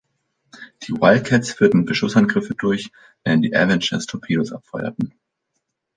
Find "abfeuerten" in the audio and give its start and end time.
4.51-5.13